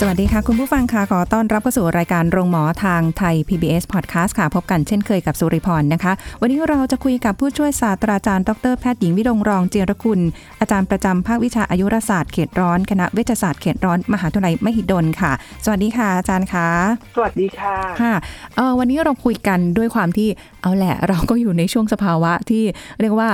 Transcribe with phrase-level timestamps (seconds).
[0.00, 10.20] สวัสดีค่ะ คุณผู้ฟังค่ะ ขอต้อนรับเข้าสู่รายการโรงหมอทางไทย PBS Podcast ค่ะ พบกันเช่นเคยกับสุริพรนะคะ วันนี้เราจะคุยกับผู้ช่วยศาสตราจารย์ดรแพทย์หญิงวิดงรองเจียรคุณ
[10.60, 15.32] อาจารย์ประจำภาควิชาอายุรศาสตร์เขตร้อนคณะเวชศาสตร์เขตร้อนมหาวิทยาลัยมหิดลค่ะ
[15.64, 16.68] สวัสดีค่ะอาจารย์คะ
[17.16, 18.14] สวัสดีค่ะค่ะ
[18.56, 20.28] เอ่อวันนี้เราคุยกันด้วยความที่
[20.62, 22.62] เอาแหละ เราก็อยู่ในช่วงสภาวะที่
[23.00, 23.30] เรียกว่า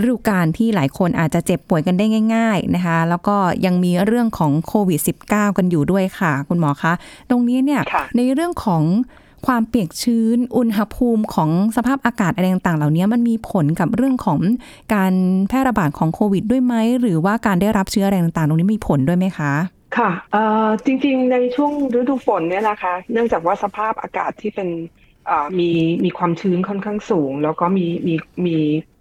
[0.00, 5.00] ฤดูกาลที่หลายคนอาจจะเจ็บป่วยกันได้ง่าย ๆนะคะ แล้วก็ยังมีเรื่องของโควิด
[5.30, 6.92] -19 กันอยู่ด้วยค่ะ คุณหมอคะ
[7.30, 8.82] ตรงนี้เนี่ยค่ะในเรื่องของ
[9.46, 14.38] ความเปียกชื้น อุณหภูมิของสภาพอากาศอะไรต่างๆ เหล่านี้มันมีผลกับเรื่องของ
[14.94, 15.12] การ
[15.48, 19.52] แพร่ระบาดของโควิด ด้วยไหม หรือว่าการได้รับเชื้ออะไรต่างๆ ตรงนี้มีผลด้วยไหมคะ
[19.96, 24.68] ค่ะเอ่อจริงๆ ในช่วงฤดูฝนเนี่ยนะคะ เนื่องจากว่าสภาพอากาศที่เป็น
[25.26, 25.70] เอ่อมี
[26.04, 28.14] มีความชื้นค่อนข้างสูง แล้วก็มีมี
[28.46, 28.56] มี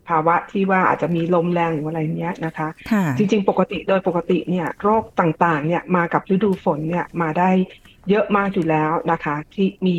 [0.10, 7.50] ภาวะที่ว่าอาจจะมีลมแรงหรืออะไรเนี้ยนะคะค่ะจริงๆ ปกติโดยปกติเนี่ยโรคต่างๆเนี่ยมากับฤดูฝนเนี่ยมาได้
[8.10, 9.98] เยอะมากอยู่แล้วนะคะ ที่มี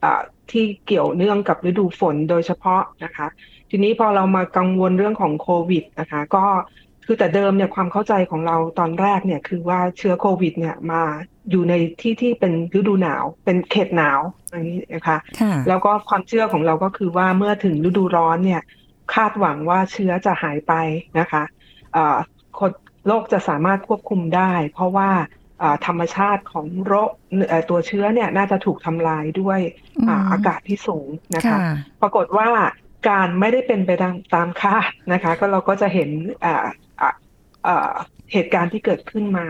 [0.00, 3.26] เอ่อที่เกี่ยวเนื่องกับฤดูฝนโดยเฉพาะนะคะ
[3.70, 6.44] ทีนี้พอเรามากังวลเรื่องของโควิดนะคะ ก็
[7.04, 11.02] คือแต่เดิมเนี่ยความเข้าใจของเราตอนแรกเนี่ยคือว่าเชื้อโควิดเนี่ยมา
[11.50, 18.62] อยู่ในที่ที่เป็นฤดูหนาว เป็นเขตหนาวอย่างนี้นะคะค่ะแล้วก็ความเชื่อของเราก็คือว่าเมื่อถึงฤดูร้อนเนี่ย
[19.14, 20.72] คาดหวังว่าเชื้อจะหายไป
[21.18, 21.42] นะคะ
[21.92, 22.18] เอ่อ
[22.58, 22.70] คน
[23.06, 25.10] โรคจะสามารถควบคุมได้ เพราะว่า
[25.58, 27.10] เอ่อธรรมชาติของโรค
[27.48, 29.60] เอ่อตัวเชื้อเนี่ยน่าจะถูกทำลายด้วย
[30.08, 31.58] อ่าอืมอากาศที่สูงนะคะค่ะ
[32.00, 32.48] ปรากฏว่า
[33.08, 36.10] การไม่ได้เป็นไปตามตามคาดนะคะ ก็เราก็จะเห็น
[36.44, 36.66] อ่า
[37.00, 37.10] อ่า
[37.66, 37.92] อ่า
[38.32, 39.46] เหตุการณ์ที่เกิดขึ้นมา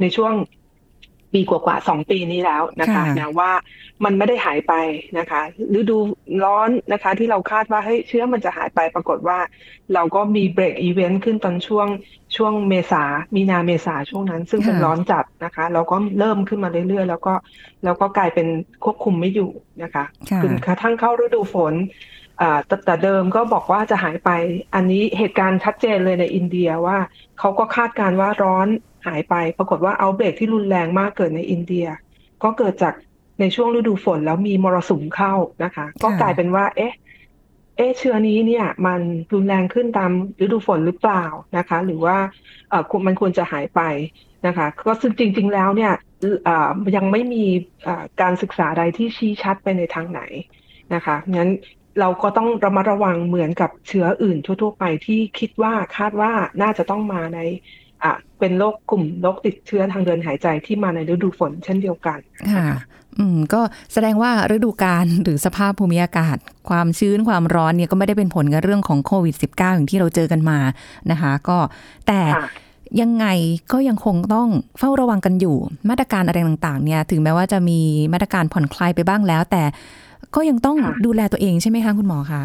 [0.00, 0.34] ในช่วง
[1.32, 3.52] ปีกว่าๆสองปีนี้แล้วนะคะค่ะนะว่า
[4.04, 4.74] มันไม่ได้หายไป
[5.18, 5.42] นะคะ
[5.78, 5.98] ฤดู
[6.44, 9.38] ร้อนนะคะที่เราคาดว่าเฮ้ยเชื้อมันจะหายไปปรากฏว่า
[9.94, 11.88] เราก็มี break event ขึ้นตอนช่วง
[12.36, 17.34] ช่วงเมษา มีนาเมษาช่วงนั้น ซึ่งเป็นค่ะร้อนจัดนะคะ เราก็เริ่มขึ้นมาเรื่อย ๆ แล้วก็
[17.84, 18.46] แล้วก็กลายเป็น
[18.84, 19.50] ควบคุมไม่อยู่
[19.82, 21.74] นะคะค่ะจนกระทั่งเข้าฤดูฝน
[22.40, 24.30] อ่าแต่แต่เดิมก็บอกว่าจะหายไป
[24.74, 26.98] อันนี้เหตุการณ์ชัดเจนเลยในอินเดียว่า
[27.38, 28.68] เขาก็คาดการณ์ว่าร้อน
[29.06, 31.86] หายไป ปรากฏว่า outbreak ที่รุนแรงมากเกิดในอินเดีย
[32.42, 32.94] ก็เกิดจาก
[33.40, 35.34] ในช่วงฤดูฝนแล้วมีมรสุมเข้า
[35.64, 36.94] นะคะ ก็กลายเป็นว่า เอ๊ะ
[37.76, 39.00] เอ๊ะเชื้อนี้เนี่ย มัน
[39.32, 41.24] รุนแรงขึ้นตามฤดูฝนหรือเปล่า
[41.56, 42.16] นะคะ หรือว่า
[42.70, 43.80] เอ่อควรมันควรจะหายไป
[44.46, 45.92] นะคะ ก็ซึ่งจริง ๆ แล้วเนี่ย
[46.44, 47.44] เอ่อยังไม่มี
[47.84, 50.20] เอ่อการศึกษาใดที่ชี้ชัดไปในทางไหน
[50.94, 51.50] นะคะงั้น
[52.00, 57.40] เราก็ต้องระมัดระวังเหมือนกับเชื้ออื่นทั่ว ๆ ไปที่คิดว่าคาดว่าน่าจะต้องมาใน
[58.04, 62.18] อะเป็นโรคกลุ่มโรคติดเชื้อทางเดินหายใจที่มาในฤดูฝนเช่นเดียวกัน
[62.54, 62.66] ค่ะ
[63.18, 63.60] อืมก็
[63.92, 66.36] แสดงว่าฤดูกาลหรือสภาพภูมิอากาศ
[66.68, 70.58] ความชื้นความร้อนเนี่ยก็ไม่ได้เป็นผลกับเรื่องของโควิด -19 อย่างที่เราเจอกันมา
[71.10, 71.58] นะคะ ก็
[72.06, 72.48] แต่ค่ะ
[73.00, 73.26] ยังไง
[73.72, 74.48] ก็ยังคงต้อง
[74.78, 75.56] เฝ้าระวังกันอยู่
[75.88, 77.80] มาตรการอะไรต่างๆ เนี่ย ถึงแม้ว่าจะมี
[78.12, 79.62] มาตรการผ่อนคลายไปบ้างแล้ว แต่
[80.34, 82.42] ก็ยังต้องค่ะดูแลตัวเองใช่ไหมคะคุณหมอคะ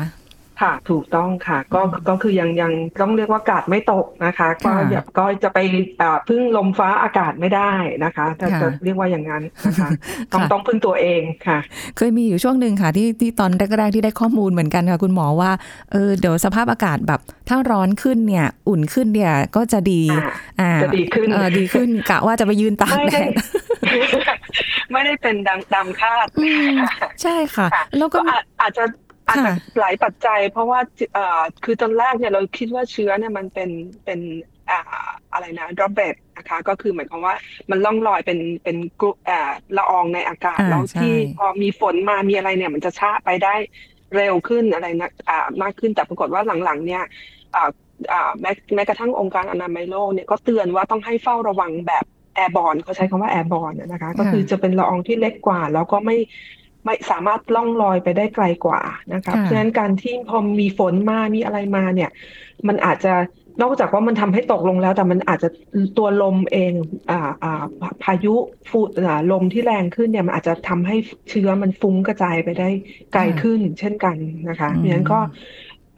[0.62, 2.72] ค่ะถูกต้องค่ะก็ก็คือยังยัง
[3.02, 5.60] ต้องเรียกว่ากาดไม่ตกนะคะ ก็ค่ะอย่าก็จะไป
[6.02, 7.72] อ่าพึ่งลมฟ้าอากาศไม่ได้
[8.04, 9.90] นะคะถ้าค่ะจะเรียกว่าอย่างนั้นนะคะ
[10.34, 11.60] ต้องค่ะต้องพึ่งตัวเองค่ะ
[11.98, 15.52] เคยมีอยู่ช่วงหนึ่งค่ะ ที่ที่ตอนแรกๆที่ได้ข้อมูลเหมือนกันค่ะ คุณหมอว่า
[15.92, 23.30] เออเดี๋ยวสภาพอากาศแบบถ้าร้อนขึ้นเนี่ย อุ่นขึ้นเนี่ยก็จะดีอ่าอ่าจะดีขึ้นเออดีขึ้นกะว่าจะไปยืนตากไม่แดได้ด
[24.92, 26.76] ไม่ได้เป็นดังตามคาดอืม
[27.22, 28.84] ใช่ค่ะค่ะ แล้วก็ก็อาจอาจจะ
[29.28, 30.80] อาจจะค่ะหลายปัจจัย เพราะว่า
[31.14, 33.70] เอ่อคือตอนแรกเนี่ยเราคิดว่าเชื้อเนี่ยมันเป็น
[34.06, 34.20] เป็น
[34.70, 34.80] อ่า
[35.34, 37.36] อะไรนะ droplet นะคะก็คือหมายความว่า
[37.70, 43.56] มันล่องลอยเป็นเป็นกรุ๊ปอ่าละอองในอากาศอ่าแล้วที่ใช่พอมีฝนมามีอะไรเนี่ย มันจะช้าไปได้
[44.16, 47.04] เร็วขึ้นอะไรนะอ่ามากขึ้นแต่ปรากฏว่าหลังๆ เนี่ย
[47.56, 47.70] อ่า
[48.14, 52.06] อ่าแม้แม้กระทั่งองค์การอนามัยโลกเนี่ยก็เตือนว่าต้องให้เฝ้าระวังแบบ
[52.36, 56.18] แอร์บอลเขาใช้คำว่าแอร์บอลนะคะ ก็คือจะเป็นละอองที่เล็กกว่า แล้วก็ไม่
[56.86, 58.82] ไม่สามารถล่องลอยไปได้ไกลกว่า
[59.14, 62.10] นะคะค่ะเพราะฉะนั้นการที่พอมีฝนมามีอะไรมาเนี่ย
[62.68, 63.14] มันอาจจะ
[63.62, 65.50] นอกจากว่ามันทำให้ตกลงแล้ว แต่มันอาจจะ
[65.98, 66.74] ตัวลมเอง
[67.12, 67.64] อ่าอ่า
[68.04, 68.36] พายุ
[68.70, 70.96] ฟูอ่าลมที่แรงขึ้นเนี่ยมันอาจจะทำให้
[71.30, 72.70] เชื้อมันฟุ้งกระจายไปได้
[73.14, 74.18] ไกลขึ้น เช่นกัน
[74.50, 75.20] นะคะอืมเพราะฉะนั้นก็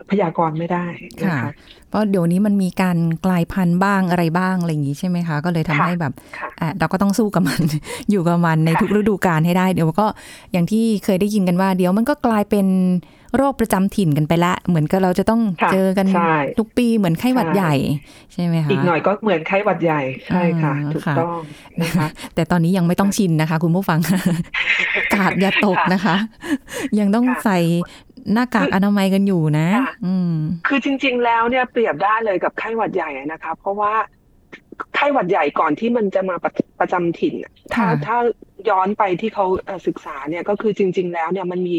[0.10, 0.86] พยากรณ์ไม่ได้
[1.26, 1.52] นะค่ะคะ
[1.90, 7.62] เพราะเดี๋ยวนี้มันมีการกลายพันธุ์บ้างอะไรบ้างอะไรอย่างนี้ใช่ไหมคะ ก็เลยทำค่ะให้แบบค่ะอะเราก็ต้องสู้กับมัน
[8.12, 10.08] อยู่กับมันในค่ะทุกฤดูกาลให้ได้ เดี๋ยวก็
[10.52, 12.68] อย่างที่เคยได้ยินกันว่า เดี๋ยวมันก็กลายเป็น
[13.36, 17.74] โรคประจำถิ่นกันไปละ เหมือนกับเราจะต้องค่ะเจอกันใช่ทุกปีเหมือนไข้หวัดใช่ใหญ่
[18.34, 21.40] ใช่ไหมคะอีกหน่อยก็เหมือนไข้หวัดใหญ่ใช่ค่ะอ่าถูกค่ะต้อง
[21.82, 24.00] นะคะแต่ตอนนี้ยังไม่ต้องชินนะคะ คุณผู้ฟัง
[25.14, 26.16] กาดอย่าตกนะคะ
[27.00, 27.58] ยังต้องค่ะใส่
[28.34, 30.34] หน้ากากอนามัยกันอยู่นะค่ะอืม
[30.68, 33.94] คือจริง ๆ แล้วเนี่ยเปรียบได้เลยกับไข้หวัดใหญ่อะนะคะเพราะว่า
[34.96, 38.18] ไข้หวัดใหญ่ก่อนที่มันจะมาประประจำถิ่นอะถ้าค่ะถ้า
[38.70, 41.78] ย้อนไปที่เขาเอ่อศึกษาเนี่ยก็คือจริง ๆ แล้วเนี่ยมันมี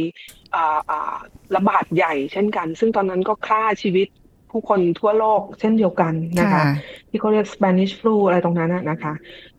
[0.55, 1.15] อ่าอ่า
[1.57, 4.09] ระบาดใหญ่เช่นกัน ซึ่งตอนนั้นก็ฆ่าชีวิต
[4.51, 6.63] ผู้คนทั่วโลกเช่นเดียวกันนะคะ
[7.09, 9.13] ที่เขาเรียก Spanish flu อะไรตรงนั้นน่ะนะคะ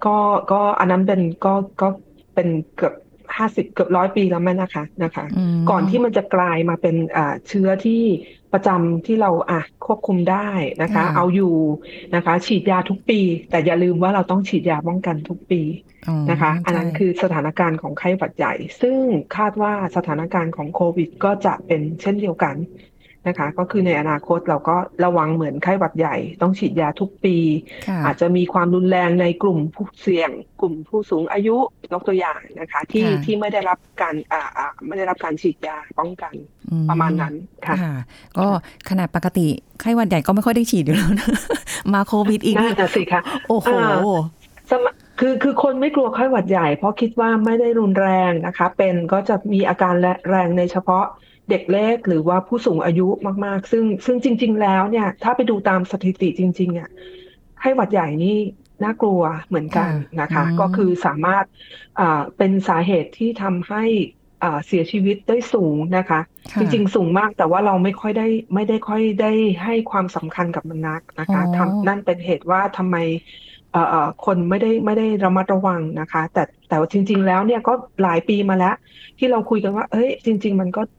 [0.06, 0.15] ก็
[0.51, 1.88] ก็อันนั้นเป็นก็ก็
[2.36, 2.94] เป็นเกือบ
[3.38, 8.04] ห้าสิบเกือบร้อยปีแล้วแม่นะคะนะคะอืมก่อนที่มันจะกลายมาเป็นอ่าเชื้อที่
[8.54, 10.50] ประจำที่เราอะควบคุมได้
[10.81, 11.56] นะคะค่ะเอาอยู่
[12.16, 15.62] นะคะ ฉีดยาทุกปี แต่อย่าลืมว่าเราต้องฉีดยาป้องกันทุกปี
[16.08, 18.98] อ๋อนะคะ อันนั้นใช่คือสถานการณ์ของไข้หวัดใหญ่ ซึ่ง
[19.36, 22.56] คาดว่าสถานการณ์ของโควิด ก็จะเป็นเช่นเดียวกัน
[23.27, 27.36] นะคะ ก็คือในอนาคตเราก็ระวังเหมือนไข้หวัดใหญ่ ต้องฉีดยาทุกปี
[27.88, 30.30] ค่ะอาจจะมีความรุนแรงในกลุ่มผู้เสี่ยง
[30.62, 31.56] กลุ่มผู้สูงอายุ
[31.94, 36.33] ยกตัวอย่างนะคะ ที่ค่ะที่ไม่ได้รับการอ่าอ่าไม่ได้รับการฉีดยาป้องกัน
[36.71, 37.33] อืประมาณนั้น
[37.66, 37.95] ค่ะค่ะ
[38.38, 38.48] ก็
[38.89, 39.48] ขนาดปกติ
[39.81, 41.30] ไข้หวัดใหญ่ก็ไม่ค่อยได้ฉีดอยู่แล้วนะ
[41.94, 43.95] มาโควิดอีกนั่นี่นนะสิคะโอ้โหอ่า
[44.69, 44.86] สม
[45.19, 49.94] คือคือคนไม่กลัวไข้หวัดใหญ่ เพราะคิดว่าไม่ได้รุนแรงนะคะ เป็นก็จะมีอาการ
[50.30, 51.06] แรงในเฉพาะ
[51.50, 53.07] เด็กเล็กหรือว่าผู้สูงอายุ
[53.46, 56.90] มากๆ ซึ่งซึ่งจริง ๆ แล้วเนี่ย ถ้าไปดูตามสถิติจริงๆอะ
[57.60, 58.38] ไข้หวัดใหญ่นี่
[58.84, 59.92] น่ากลัวเหมือนกัน
[60.22, 61.46] นะคะอืมก็คือสามารถ
[62.00, 63.84] อ่าเป็นสาเหตุที่ทำให้
[64.44, 66.19] อ่าเสียชีวิตได้สูงนะคะ
[66.54, 69.31] ค่ะจริง ๆ สูงมากแต่ว่าเราไม่ค่อยได้ไม่ได้ค่อยได้
[69.63, 72.98] ให้ความสำคัญกับมันนักนะคะอ๋อทำนั่นเป็นเหตุว่าทำไม
[73.72, 78.75] เอ่อเอ่อคนไม่ได้ไม่ได้ระมัดระวังนะคะ แต่แต่ว่าจริง ๆ แล้วเนี่ยก็หลายปีมาแล้ว
[79.18, 80.99] ที่เราคุยกันว่า เอ้ยจริง ๆ มันก็อ่า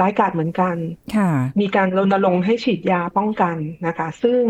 [0.00, 0.76] ร้ายกาจเหมือนกัน
[1.16, 1.30] ค่ะ
[1.60, 3.56] มีการรณรงค์ให้ฉีดยาป้องกัน
[3.86, 4.40] นะคะ ซึ่ง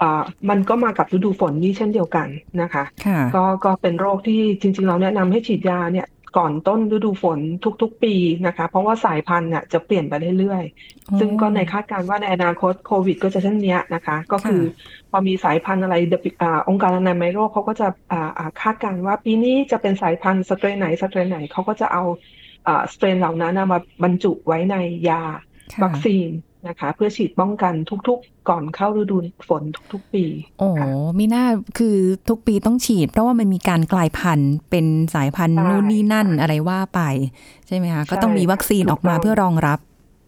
[0.00, 2.28] อ่ามันก็มากับฤดูฝนนี่เช่นเดียวกัน
[2.62, 6.08] นะคะค่ะก็ก็เป็นโรคที่จริง ๆ เราแนะนำให้ฉีดยาเนี่ย
[6.40, 7.38] ก่อนต้นฤดูฝน
[7.82, 8.14] ทุกๆ ปี
[8.46, 14.62] นะคะ เพราะว่าสายพันธุ์เนี่ยจะเปลี่ยนไปเรื่อยๆ ซึ่งก็ในคาดการณ์ว่าในอนาคตโควิด ก็จะเช่นเนี้ยนะคะ ก็คือ
[15.10, 22.18] พอมีสายพันธุ์อะไร W- อ่าองค์การอนามัยโรคเขาก็จะอ่าอ่าคาดการณ์ว่าปีนี้จะเป็นสายพันธุ์สเตรนไหนสเตรนไหนเขาก็จะเอาอ่า
[22.92, 24.76] สเตรนเหล่านั้นนะมาบรรจุไว้ใน
[25.08, 25.22] ยา
[25.72, 26.28] ค่ะวัคซีน
[26.68, 27.74] นะคะเพื่อฉีดป้องกัน
[28.08, 29.16] ทุกๆ ก่อนเข้าฤดู
[29.48, 29.62] ฝน
[29.92, 30.24] ทุกๆ ปี
[30.58, 30.88] โอ้ค่ะ
[31.18, 31.44] มีหน้า
[31.78, 31.96] คือ
[32.28, 37.00] ทุกปีต้องฉีด เพราะว่ามันมีการกลายพันธุ์เป็นสายพันธุ์ใช่นู่นนี่นั่นอะไรว่าไป
[37.66, 39.78] ใช่ไหมคะ ก็ต้องมีวัคซีนถูกออกมาต้องเพื่อรองรับ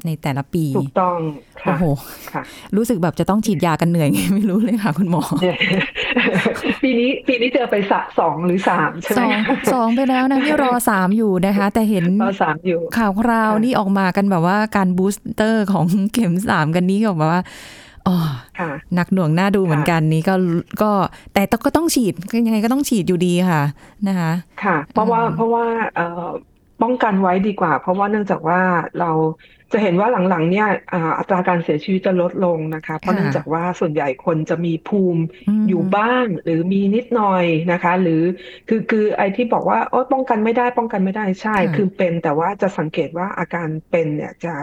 [0.07, 1.17] ในแต่ละปีถูกต้อง
[1.65, 1.85] โอ้ค่ะโห
[2.33, 2.43] ค่ะ
[2.77, 5.57] รู้สึกแบบจะต้องฉีดยากันเหนื่อยไม่รู้เลยค่ะ คุณหมอเนี่ย
[6.83, 9.41] ปีนี้ปีนี้เจอไปสะสองหรือสามใช่สไหมอง
[9.73, 17.43] สองไปแล้วนะนี่รอสามอยู่นะคะ แต่เห็นเราสามอยู่ข่าวคราวค่ะนี่ออกมากันแบบว่าการบูสเตอร์ของเข็มสามกันนี้ก็แบบว่า
[18.07, 18.17] อ๋อ
[18.59, 20.35] ค่ะหนักหน่วงน่าดูเหมือนกันนี่ก็
[20.83, 20.91] ก็
[21.33, 22.15] แต่ก็ต้องฉีด
[22.47, 23.63] ยังไงก็ต้องฉีดอยู่ดีค่ะ
[24.09, 24.33] นะคะ
[24.65, 25.65] ค่ะ เพราะว่าอืมเพราะว่า
[25.97, 26.27] เอ่อ
[26.83, 28.61] ป้องกันไว้ดีกว่า เพราะว่าเนื่องจากว่า
[29.01, 29.11] เรา
[29.73, 35.21] จะเห็นว่าหลังๆเนี่ยอ่าอัตราการเสียชีวิตจะลดลงนะคะ เพราะเนื่องจากว่าส่วนใหญ่คนจะมีภูมิ
[35.59, 38.23] มอยู่บ้างหรือมีนิดหน่อยนะคะ หรือ
[38.69, 44.55] คือคือไอ้ที่บอกว่าโอ้ป้องกันไม่ได้ป้องกันไม่ได้ใช่ค่ะคือเป็นแต่ว่าจะสังเกตว่าอาการเป็นเนี่ยจะ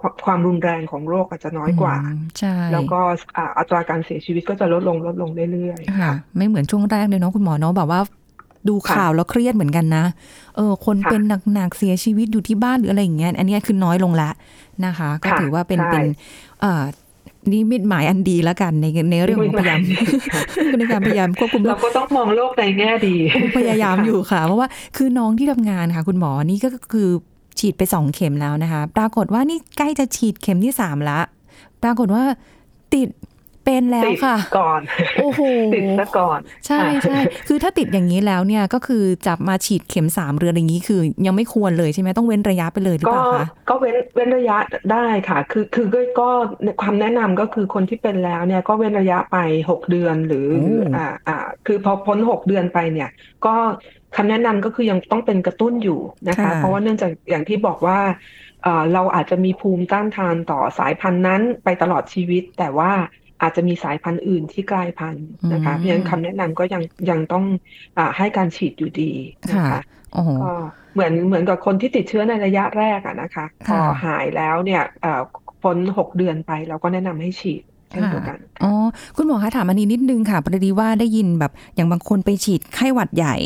[0.00, 3.00] ความความรุนแรงของโรคอาจจะน้อยกว่าอืมใช่ แล้วก็
[3.36, 8.00] อ่าอัตราการเสียชีวิตก็จะลดลงลดลงเรื่อยๆ ค่ะ ไม่เหมือนช่วงแรกเลยเนาะคุณหมอเนาะแบบว่า
[8.68, 10.04] ดูข่าวแล้วเครียดเหมือนกันนะ
[10.56, 11.22] เออ คนค่ะเป็น
[11.54, 14.30] หนักๆเสียชีวิตอยู่ที่บ้านหรืออะไรอย่างเงี้ย อันเนี้ยคือน้อยลงละ
[14.86, 16.04] นะคะ ก็ค่ะถือว่าเป็นใช่เป็น
[16.60, 16.82] เอ่อ
[17.52, 19.80] นิมิตหมายอันดีแล้วกันในในเรื่องของพยายาม
[20.78, 23.14] ในการพยายามควบคุมโรเราคก็ต้องมองโลกในแง่ดี
[23.58, 27.08] พยายามอยู่ค่ะ เพราะว่าคือน้องที่ทำงานค่ะ คุณหมอนี่ก็คือ
[27.58, 31.18] ฉีดไปสองเข็มแล้วนะคะ ปรากฏว่านี่ใกล้จะฉีดเข็มที่สามละ
[31.82, 32.22] ปรากฏว่า
[32.94, 33.08] ติด
[33.64, 34.80] เป็นแล้วติดค่ะก่อน
[35.16, 35.40] โอ้โห
[35.74, 44.56] ติดซะก่อน ใช่ใช่คือถ้าติดอย่างนี้แล้วเนี่ยก็คือจับมาฉีดเข็มสามเรือนอย่างนี้คือ ยังไม่ควรเลยใช่ไหมต้องเว้นระยะไปเลยหรือก็เปล่าคะก็เว้นเว้นระยะ
[44.92, 46.28] ได้ค่ะ คือคือก็ก็
[46.82, 49.36] ความแนะนำก็คือคนที่เป็นแล้วเนี่ยก็เว้นระยะไป
[49.70, 50.48] หกเดือนหรือ
[50.96, 53.08] อ่าอ่าคือพอพ้นหกเดือนไปเนี่ย
[53.46, 53.54] ก็
[54.16, 57.98] คำแนะนำก็คือยังต้องเป็นกระตุ้นอยู่นะคะ เพราะว่าเนื่องจากอย่างที่บอกว่า
[58.62, 62.92] เอ่อเราอาจจะมีภูมิต้านทานต่อสายพันธุ์นั้นไปตลอดชีวิต แต่ว่า
[63.42, 67.44] อาจจะมีสายพันธุ์อื่นที่กลายพันธุ์นะคะเพราะฉะนั้นคำแนะนำก็ยังยังต้อง
[67.98, 69.12] อาให้การฉีดอยู่ดี
[69.50, 69.80] นะคะ
[70.12, 70.52] โอ้โหก็
[70.94, 75.22] เหมือนเหมือนกับคนที่ติดเชื้อในระยะแรกอะนะคะพอค่ะหายแล้วเนี่ยเอ่อ
[75.62, 78.72] พ้นหกเดือนไปเราก็แนะนำให้ฉีดเช่นเดียวกันอ๋อ
[79.16, 83.36] คุณหมอคะถามอันนี้นิดนึงค่ะพอดีว่าได้ยินแบบอย่างบางคนไปฉีดไข้หวัดใหญ่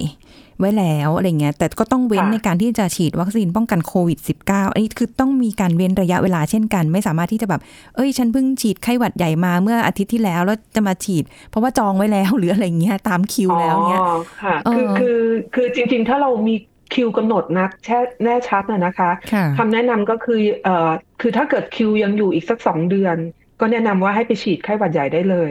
[0.58, 7.60] ไว้แล้วอะไรเงี้ย แต่ก็ต้องเว้นค่ะในการที่จะฉีดวัคซีนป้องกันโควิด -19 อันนี้คือต้องมีการเว้นระยะเวลาเช่นกัน ไม่สามารถที่จะแบบ
[7.96, 15.20] เอ้ย ฉันเพิ่งฉีดไข้หวัดใหญ่มาเมื่ออาทิตย์ที่แล้วแล้วจะมาฉีด เพราะว่าจองไว้แล้วหรืออะไรเงี้ยตามคิวแล้วเนี้ยอ๋อค่ะเออคือคือ
[15.54, 16.54] คือจริง ๆ ถ้าเรามี
[16.94, 23.16] คิวกำหนดนัดแช่แน่ชัดนะนะคะค่ะคำแนะนำก็คือเอ่อคือถ้าเกิดคิวยังอยู่อีกสักสองเดือน
[23.60, 25.50] ก็แนะนำว่าให้ไปฉีดไข้หวัดใหญ่ได้เลย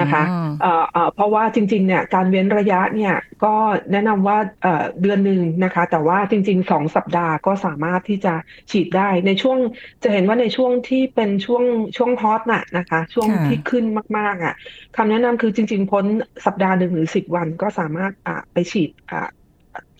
[0.00, 3.14] นะคะอ๋อเอ่อเอ่อเพราะว่าจริงๆเนี่ยการเว้นระยะเนี่ย
[3.44, 3.54] ก็
[3.92, 8.34] แนะนำว่าเอ่อเดือนหนึ่งนะคะ แต่ว่าจริงๆสองสัปดาห์ก็สามารถที่จะ
[8.70, 9.58] ฉีดได้ในช่วง
[10.02, 11.64] จะเห็นว่าในช่วงที่เป็นช่วง
[11.96, 13.84] ช่วงฮอตน่ะนะคะ ช่วงค่ะที่ขึ้น
[14.18, 14.54] มากๆอะ
[14.96, 16.04] คำแนะนำคือจริง ๆ พ้น
[16.46, 19.28] สัปดาห์หนึ่งหรือสิบวันก็สามารถอ่าไปฉีดอ่า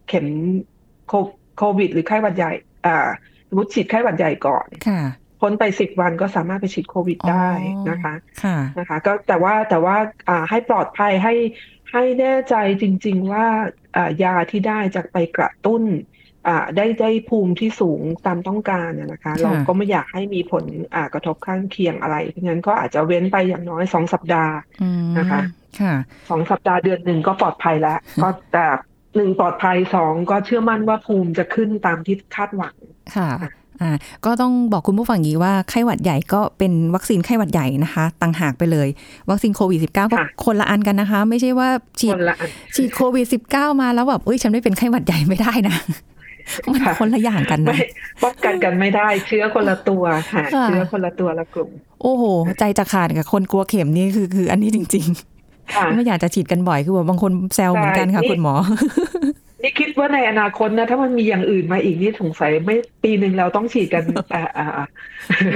[0.08, 0.26] เข็ม
[1.08, 1.12] โค
[1.56, 2.52] โควิด หรือไข้หวัดใหญ่
[2.86, 3.08] อ่า
[3.48, 5.00] สมมติฉีดไข้หวัดใหญ่ก่อนค่ะ
[5.40, 8.14] พ้นไปสิบวันก็สามารถไปฉีดโควิดได้อ๋อนะคะ
[8.44, 9.96] ค่ะนะคะ ก็แต่ว่าแต่ว่า
[10.28, 11.34] อ่าให้ปลอดภัยให้
[11.92, 13.46] ให้แน่ใจจริง ๆ ว่า
[13.96, 15.82] อ่ายาที่ได้จะไปกระตุ้น
[16.46, 20.64] อ่าได้ได้ภูมิที่สูงตามต้องการนะนะคะ เราก็ไม่อยากให้มีผล
[20.94, 25.40] อ่ากระทบข้างเคียงอะไรเพราะงั้นก็อาจจะเว้นไปอย่างน้อยสองสัปดาห์อืมนะคะ
[25.80, 25.94] ค่ะ
[26.30, 28.66] สองสัปดาห์เดือนหนึ่งก็ปลอดภัยแล้ว ก็แต่
[29.16, 32.74] หนึ่งปลอดภัยสองก็เชื่อมั่นว่าภูมิจะขึ้นตามที่คาดหวัง
[33.16, 33.28] ค่ะ
[33.82, 33.90] อ่า
[34.24, 38.88] ก็ต้องบอกคุณผู้ฟังอย่างนี้ว่าไข้หวัดใหญ่ก็เป็นวัคซีนไข้หวัดใหญ่นะคะต่างหากไปเลย
[39.30, 41.68] วัคซีนโควิด -19 ก็ค่ะคนละอันกันนะคะ ไม่ใช่ว่า
[42.00, 45.76] ฉีคดนละอันฉีดโควิด -19 มาแล้วแบบเอ้ยฉันไม่เป็นไข้หวัดใหญ่ไม่ได้นะ
[46.64, 47.78] มันค่ะคนละอย่างกันนะไม่
[48.22, 51.70] ป้องกันกันไม่ได้ เชื้อคนละตัวค่ะค่ะเชื้อคนละตัวละกลุ่ม
[52.02, 52.24] โอ้โห
[52.58, 55.06] ใจจะขาดกับคนกลัวเข็มนี่คือคืออันนี้จริง
[55.74, 58.54] ค่ะๆไม่อยากจะฉีดกันบ่อยคือแบบบางคนแซวเหมือนกันค่ะใช่คุณหมอ
[59.62, 64.02] นี่คิดว่าในอนาคตนะ ถ้ามันมีอย่างอื่นมาอีกนี่สงสัยไม่ปีหนึ่งเราต้องฉีดกัน
[64.34, 64.86] อ่าอ่าอ่า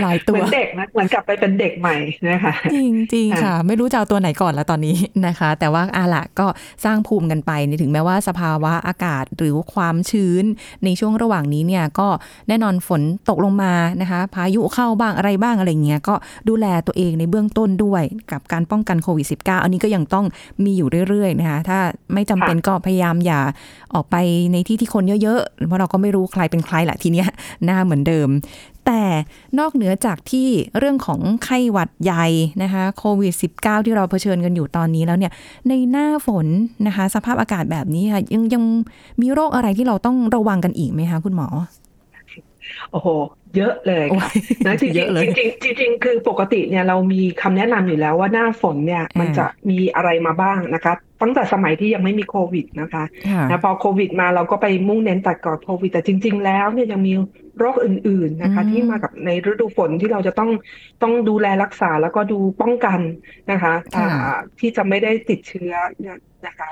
[0.03, 1.97] หลายตัวเหมือนเด็กนะเหมือนกลับไปเป็นเด็กใหม่
[2.31, 6.47] นะคะจริงจริงๆค่ะค่ะ ไม่รู้จะเอาตัวไหนก่อนแล้วตอนนี้นะคะ แต่ว่าอาละก็
[6.85, 7.53] สร้างภูมิกันไป
[7.83, 10.45] ถึงแม้ว่าสภาวะอากาศหรือความชื้น
[10.85, 12.09] ในช่วงระหว่างนี้เนี่ยก็
[12.49, 16.15] แน่นอนฝนตกลงมานะคะ พายุเข้าบ้างอะไรบ้างอะไรเงี้ยก็
[16.49, 18.03] ดูแลตัวเองในเบื้องต้นด้วย
[18.33, 20.27] กับการป้องกันโควิด -19 อันนี้ก็ยังต้อง
[20.65, 21.79] มีอยู่เรื่อยๆนะคะถ้า
[22.15, 23.41] ไม่จำเป็นก็พยายามอย่า
[23.95, 24.17] ออกไป
[24.53, 27.29] ในที่ที่คนเยอะๆ เพราะเราก็ไม่รู้ใครเป็นใครแหละทีเนี้ย
[27.65, 28.29] หน้าเหมือนเดิม
[28.87, 29.03] แต่
[29.59, 32.27] นอกเหนือจากที่เรื่องของไข้หวัดใหญ่
[32.63, 35.33] นะคะโควิด -19 ที่เราเผชิญกันอยู่ตอนนี้แล้วเนี่ย
[35.69, 36.47] ในหน้าฝน
[36.87, 38.65] นะคะ สภาพอากาศแบบนี้ค่ะยังยัง
[39.21, 41.49] มีโรคอะไรที่เราต้องระวังกันอีกไหมคะคุณหมอ
[42.93, 43.09] โอ้โห
[43.57, 44.33] เยอะเลยโอ้ค่ะย
[44.67, 57.13] นะจริงเยอะเลยๆจริงๆจริงๆคือปกติเนี่ยเรามีคำแนะนำอยู่แล้วว่าหน้าฝนเนี่ยมันอ่าจะมีอะไรมาบ้างนะคะ ตั้งแต่สมัยที่ยังไม่มีโควิดนะคะค่ะนะพอโควิดมาเราก็ไปมุ่งเน้นตัดก่อนโควิด แต่จริง ๆ แล้วเนี่ยยังมี
[57.59, 60.51] โรคอื่น ๆนะคะอืมที่มากับในฤดูฝนที่เราจะต้อง
[61.03, 63.01] ต้องดูแลรักษาแล้วก็ดูป้องกัน
[63.51, 66.71] นะคะอ่าที่จะไม่ได้ติดเชื้อเนี่ยนะคะ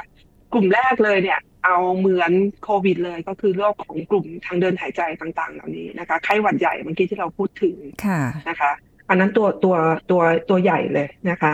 [0.52, 2.32] กลุ่มแรกเลยเนี่ย เอาเหมือน
[2.64, 8.72] โควิดเลยก็คือโรคของกลุ่มทางเดินหายใจต่างๆ เหล่านี้นะคะไข้หวัดใหญ่เมื่อกี้ที่เราพูดถึงค่ะนะคะ
[9.08, 9.76] อันนั้นตัวตัว
[10.10, 11.52] ตัวตัวใหญ่เลยนะคะ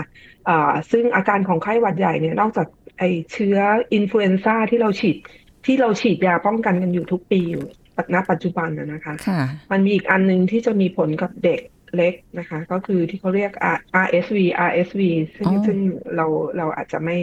[0.49, 2.67] อ่าซึ่งอาการของไข้หวัดใหญ่เนี่ยนอกจาก
[2.99, 3.59] ไอเชื้อ
[3.95, 5.17] influenza ที่เราฉีด
[5.67, 7.65] ที่เราฉีดยาป้องกันกันอยู่ทุกปีอยู่
[8.15, 9.41] ณปัจจุบันนะนะคะค่ะ
[9.73, 11.61] มันมีอีกอันหนึงที่จะมีผลกับเด็ก
[11.97, 15.01] เล็กนะคะ ก็คือที่เขาเรียก R- RSV RSV
[15.35, 15.79] ซึ่งอ๋อซึ่ง
[16.17, 17.17] เราเราอาจจะไม่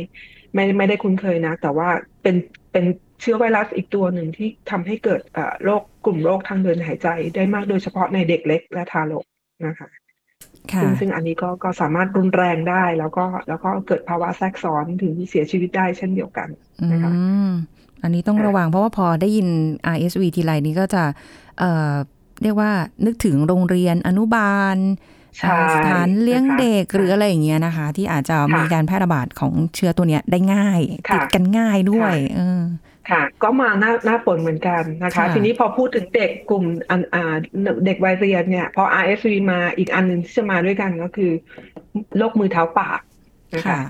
[0.53, 1.89] ไม่ไม่ได้คุ้นเคยนะแต่ว่า
[2.21, 2.35] เป็น
[2.71, 2.85] เป็น
[3.21, 9.25] เชื้อไวรัสอีกตัวหนึ่งที่ทำให้เกิดเอ่อโรคกลุ่มโรคทางเดินหายใจได้มากโดยเฉพาะในเด็กเล็กและทารก
[9.67, 9.89] นะคะ
[10.73, 16.49] ค่ะซึ่งซึ่งอันนี้ก็ก็สามารถรุนแรงได้แล้วก็แล้วก็เกิดภาวะแทรกซ้อนถึงเสียชีวิตได้เช่นเดียวกัน
[16.81, 17.13] อืนะคะ
[17.47, 17.49] ม
[18.03, 19.47] อันนี้ต้องค่ะระวังเพราะว่าพอได้ยิน
[19.95, 21.03] RSV ทีไรนี้ก็จะ
[21.59, 21.93] เอ่อ
[22.43, 22.71] เรียกว่า
[23.05, 25.20] นึกถึงโรงเรียนอนุบาลใช่อ่า
[25.75, 32.61] สถานเลี้ยงนะคะเด็กหรืออะไรอย่างเงี้ยนะคะ ที่อาจจะมีการแพร่ระบาดของเชื้อตัวเนี้ยได้ง่ายค่ะติดกันง่ายด้วยค่ะเออ
[33.09, 37.35] ค่ะก็มาหน้าหน้าฝนเหมือนกันนะคะค่ะทีนี้พอพูดถึงเด็กกลุ่มอันอ่า
[37.85, 41.31] เด็กวัยเรียนเนี่ย พอ RSV มาอีกอันหนึ่งที่จะมาด้วยกันก็คือ
[42.17, 42.99] โรคมือเท้าปาก
[43.55, 43.81] นะคะค่ะ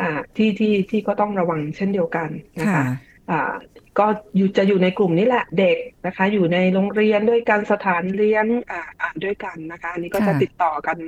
[0.00, 2.28] อ่าที่ที่ที่ก็ต้องระวังเช่นเดียวกัน
[2.60, 2.86] นะค่ะคะ
[3.30, 3.52] อ่า
[3.98, 10.98] ก็อยู่จะอยู่ในกลุ่มนี้แหละเด็กนะคะ อยู่ในโรงเรียนด้วยกันสถานเลี้ยงอ่าอ่าด้วยกันนะคะอันนี้ก็จะค่ะติดต่อกัน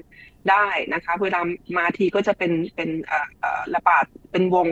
[0.51, 1.41] ได้นะคะ เวลา
[1.77, 4.69] มาทีก็จะเป็นเป็นอ่าอ่าระบาดเป็นวง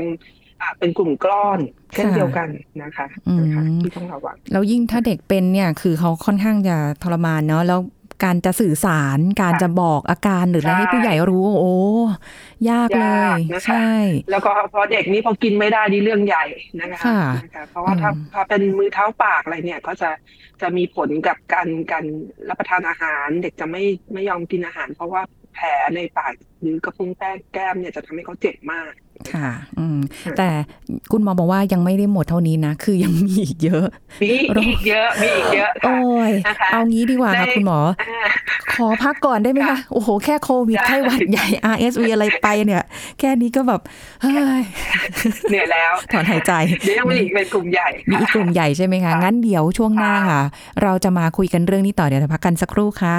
[0.60, 1.58] อ่าเป็นกลุ่มก้อน
[1.94, 2.48] เช่นเดียวกัน
[2.82, 7.80] นะคะอืมนะคะที่ต้องระวังแล้วยิ่งถ้าเด็กเป็นเนี่ยคือเขาค่อนข้างจะทรมานเนาะแล้ว
[8.24, 11.74] การจะสื่อสาร การจะบอกอาการหรืออะไรให้ผู้ใหญ่รู้ โอ้
[12.70, 13.06] ยากเล
[13.38, 13.90] ยใช่
[14.30, 16.44] แล้วก็พอเด็กนี้พอกินไม่ได้นี่เรื่องใหญ่
[16.80, 20.10] นะคะค่ะนะคะเพราะว่าถ้าอืมถ้าเป็นมือเท้าปากอะไรเนี่ย ก็จะ
[20.62, 22.04] จะมีผลกับการการ
[22.48, 25.22] รับประทานอาหาร เด็กจะไม่ไม่ยอมกินอาหาร เพราะว่า
[25.54, 26.32] แผลในปาก
[26.62, 28.90] หรือกระพุ้งแป้งแก้มเนี่ยจะทำให้เขาเจ็บมาก
[29.32, 29.98] ค่ะ อืม
[30.38, 30.48] แต่
[31.12, 33.86] คุณหมอบอกว่ายังไม่ได้หมดเท่านี้นะ คือยังมีอีกเยอะ
[34.22, 34.28] มี
[34.70, 38.28] อีกเยอะ มีอีกเยอะ โอ้ค่ะยนะคะเอางี้ดีกว่าค่ะได้คุณหมออ่า
[38.74, 42.82] ขอพักก่อนได้ไหมคะ โอ้โห แค่โควิดได้ไข้หวัดใหญ่ RSV อะไรไปเนี่ย
[43.18, 43.80] แค่นี้ก็แบบ
[44.22, 44.30] เฮ้
[44.60, 44.62] ย
[45.50, 46.52] เหนื่อยแล้ว ถอนหายใจ
[46.84, 50.40] เดี๋ยวยังมีอีกเป็นกลุ่มใหญ่ มีอีกกลุ่มใหญ่ใช่ไหมคะ งั้นเดี๋ยวช่วงหน้าค่ะ
[50.82, 53.18] เราจะมาคุยกันเรื่องนี้ต่อเดี๋ยวเราพักกันสักครู่ค่ะ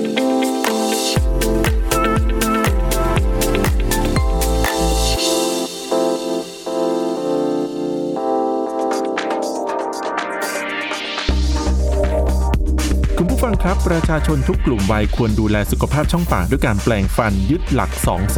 [13.51, 17.91] คุณผู้ฟังครับ ประชาชนทุกกลุ่มวัยควรดูแลสุขภาพช่องปากด้วยการแปลงฟันยึดหลัก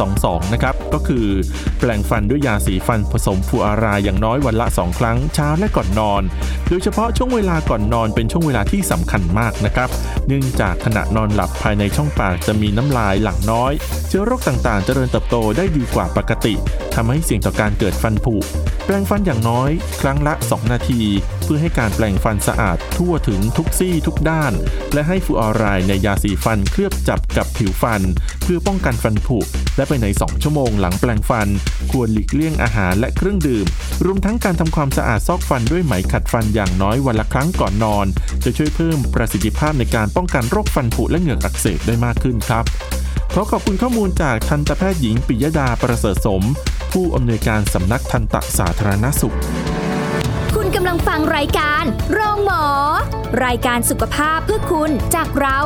[0.04, 1.26] 222 นะครับ ก็คือ
[1.80, 6.22] แปลงฟันด้วยยาสีฟันผสมฟูอารายอย่างน้อยวันละ 2 ครั้งเช้าและก่อนนอน
[6.68, 9.88] โดยเฉพาะช่วงเวลาก่อนนอนเป็นช่วงเวลาที่สำคัญมากนะครับ
[10.26, 13.72] เนื่องจากขณะนอนหลับภายในช่องปากจะมีน้ำลายหลั่งน้อย
[14.08, 16.54] เชื้อโรคต่างๆ เจริญเติบโตได้ดีกว่าปกติ
[16.94, 18.34] ทำให้เสี่ยงต่อการเกิดฟันผุ
[18.84, 21.02] แปลงฟันอย่างน้อย ครั้งละ 2 นาที
[21.44, 24.52] เพื่อให้การแปลงฟันสะอาดทั่วถึงทุกซี่ทุกด้าน
[24.92, 28.02] และให้ฟูออไรด์ในยาสีฟันเคลือบจับกับผิวฟัน
[28.42, 29.38] เพื่อป้องกันฟันผุ
[29.76, 31.48] และไปใน 2 ชั่วโมงหลังแปลงฟัน
[31.90, 33.66] ควรหลีกเลี่ยงอาหารและเครื่องดื่ม
[34.04, 38.06] รวมทั้งการทำความสะอาดซอกฟันด้วยไหมขัดฟันอย่างน้อยวันละครั้งก่อนนอน
[38.44, 42.64] จะช่วยเพิ่มประสิทธิภาพในการป้องกันโรคฟันผุและเหงือกอักเสบได้มากขึ้นครับ
[43.34, 46.42] ขอขอบคุณข้อมูลจากทันตแพทย์หญิงปิยดาประเสริฐสม
[46.92, 49.83] ผู้อำนวยการสำนักทันตสาธารณสุขคุณ
[50.74, 52.64] กำลังฟังรายการ โรงหมอ
[53.44, 55.58] รายการสุขภาพเพื่อคุณจากเรา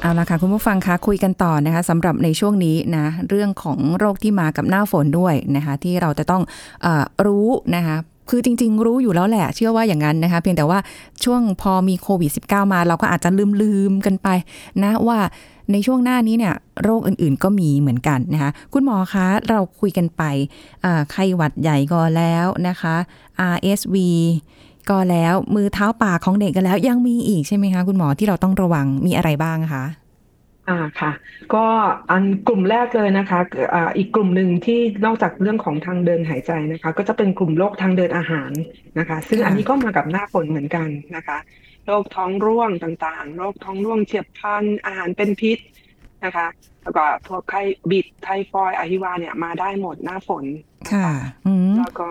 [0.00, 6.42] เอาละค่ะคุณผู้ฟังคะคุยกันต่อนะคะสำหรับในช่วงนี้นะเรื่องของโรคที่มากับหน้าฝนด้วยนะคะที่เราจะต้อง
[6.84, 6.86] อ
[7.26, 7.96] รู้นะคะ
[8.28, 10.78] คือจริง ๆ รู้อยู่แล้วแหละ เชื่อว่าอย่างนั้นนะคะ เพียงแต่ว่า
[11.24, 13.30] ช่วงพอมีโควิด -19 มาเราก็อาจจะ
[13.62, 14.28] ลืมๆกันไป
[14.82, 15.18] นะว่า
[15.72, 20.22] ในช่วงหน้านี้เนี่ยโรคอื่นๆก็มีเหมือนกันนะคะคุณหมอคะเราคุยกันไป
[21.10, 22.94] ไข้หวัดใหญ่ก็แล้วนะคะ
[23.54, 23.96] RSV
[24.90, 29.84] ก็แล้วมือเท้าปากของเด็กกันแล้วยังมีอีกใช่ไหมคะ คุณหมอที่เราต้องระวังมีอะไรบ้างคะ
[30.68, 31.12] อ่าค่ะ
[31.54, 31.64] ก็
[32.10, 33.40] อันกลุ่มแรกเลยนะคะ
[33.74, 38.50] อ่าอีกกลุ่มหนึ่งที่นอกจากเรื่องของทางเดินหายใจนะคะ ก็จะเป็นกลุ่มโรคทางเดินอาหาร
[38.98, 41.38] นะคะ ซึ่งค่ะอันนี้ก็มากับหน้าฝนเหมือนกันนะคะ
[41.86, 45.58] โรคท้องร่วงต่างๆโรคท้องร่วงเฉียบพลันอาหารเป็นพิษ
[46.24, 46.46] นะคะ
[46.82, 50.44] แล้วก็พวกไข้บิดไทฟอยด์อหิวาเนี่ยมาได้หมดหน้าฝน
[50.92, 51.08] ค่ะ
[51.46, 52.10] อืมแล้วก็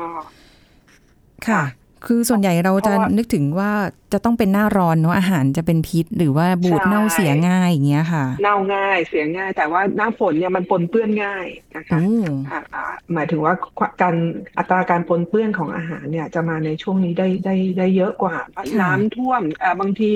[1.48, 1.64] ค่ะ
[2.08, 3.72] คือส่วนใหญ่เราจะเพราะว่านึกถึงว่า
[4.14, 12.10] จะต้องเป็นหน้าร้อนเนาะอาหารจะเป็นพิษ หรือว่าบูดใช่เน่าเสียง่ายอย่างเงี้ยค่ะ เน่าง่ายเสียง่าย แต่ว่าหน้าฝนเนี่ยมันปนเปื้อนง่ายนะคะโอ้
[12.52, 13.54] อ่าอ่าหมายถึงว่า
[14.02, 14.16] การ
[14.58, 20.12] อัตราการปนเปื้อนของอาหารเนี่ยจะมาในช่วงนี้ได้ได้ได้เยอะกว่าเพราะน้ำท่วมอ่าบางที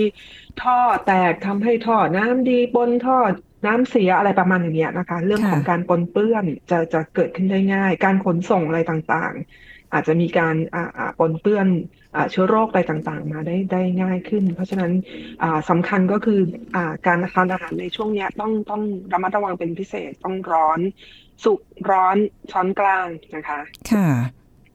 [0.62, 3.18] ท่อแตกทำให้ท่อน้ำดีปนท่อ
[3.66, 11.68] น้ำเสียอะไรประมาณอย่างเงี้ยนะคะ เรื่องของการปนเปื้อนจะจะเกิดขึ้นได้ง่าย การขนส่งอะไรต่างๆ อาจจะมีการอ่าอ่าปนเปื้อน
[12.16, 14.92] อ่าเชื้อโรคอะไรต่างๆ มาได้ได้ง่ายขึ้น เพราะฉะนั้น
[15.44, 16.40] อ่าสำคัญก็คือ
[16.76, 18.82] อ่าการทานอาหารในช่วงเนี้ยต้องต้อง
[19.14, 20.80] ระมัดระวังเป็นพิเศษต้องร้อน
[21.44, 22.18] สุกร้อน
[22.52, 23.60] ช้อนกลางนะคะ
[23.92, 24.08] ค่ะ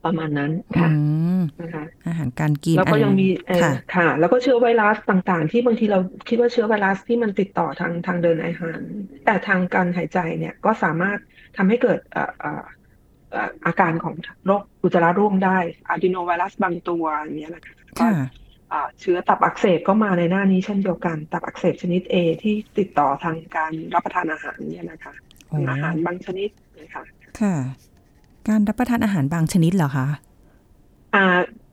[0.05, 0.91] ประมาณนั้นอืค่ะ
[1.39, 8.81] มนะคะอาหารการกินแล้วก็อันยังมีเอ่อค่ะค่ะ แล้วก็เชื้อไวรัสต่างๆ ที่บางทีเราคิดว่าเชื้อไวรัสที่มันติดต่อทางทางเดินอาหาร
[9.25, 11.19] แต่ทางการหายใจเนี่ยก็สามารถ
[11.57, 14.15] ทำให้เกิดเอ่อเอ่อเอ่ออาการของ
[14.47, 18.13] โรคอุจจาระร่วงได้อะดีโนไวรัสบางตัวอย่างเงี้ยนะคะก็ค่ะ
[18.73, 25.13] อ่าเชื้อตับอักเสบก็มาในหน้านี้เช่นเดียวกัน ตับอักเสบชนิด A ที่ติดต่อทางการรับประทานอาหารเนี่ยนะคะ
[25.49, 27.05] โอ้อาหารบางชนิดนะคะ
[27.41, 27.55] ค่ะ
[28.49, 30.07] การรับประทานอาหารบางชนิดเหรอคะ
[31.15, 31.25] อ่า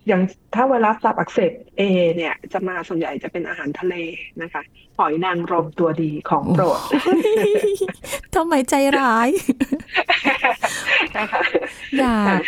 [0.07, 0.21] อย่าง
[0.55, 1.81] ถ้าไวรัสตับอักเสบ A
[2.15, 3.95] เนี่ยจะมาส่วนใหญ่จะเป็นอาหารทะเล
[4.41, 4.61] นะคะ
[4.97, 6.79] หอยนางรมตัวดีของโปรด
[8.35, 9.29] ทำไมใจร้าย
[11.17, 11.41] นะคะ
[11.99, 12.41] อยาก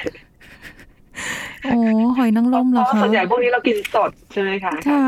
[1.63, 1.79] โอ้
[2.17, 5.07] หอยนางรมเหรอเพราะคะส่วนใหญ่พวกนี้เรากินสดใช่ไหมคะค่ะ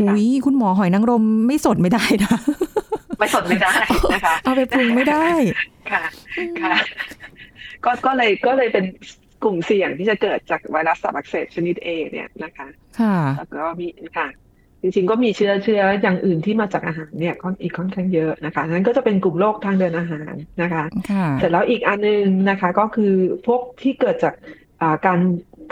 [0.00, 2.36] อุ้ยคุณหมอหอยนางรมไม่สดไม่ได้นะ
[3.18, 3.74] ไม่สดไม่ได้
[4.12, 5.28] นะคะเอาไปปรุงไม่ได้
[5.92, 6.02] ค่ะ
[6.62, 6.74] ค่ะ
[7.84, 8.84] ก็ก็เลยก็เลยเป็น
[9.42, 12.68] กลุ่มเสี่ยงที่จะเกิดจากไวรัสตับอักเสบชนิด A เนี่ยนะคะ
[13.00, 14.28] ค่ะ แล้วก็มีค่ะ
[14.82, 23.14] จริงๆก็มีเชื้อเชื้ออย่างอื่นที่มาจากอาหารเนี่ยค่อนอีกค่อนข้างเยอะนะคะนั้นก็จะเป็นกลุ่มโรคทางเดินอาหารนะคะค่ะเสร็จแล้วอีกอันนึงนะคะ ก็คือ
[23.46, 24.34] พวกที่เกิดจาก
[24.80, 25.20] อ่าการ